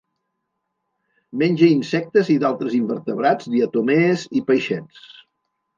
Menja 1.41 1.69
insectes 1.75 2.33
i 2.37 2.39
d'altres 2.45 2.75
invertebrats, 2.81 3.53
diatomees 3.59 4.29
i 4.41 4.45
peixets. 4.51 5.11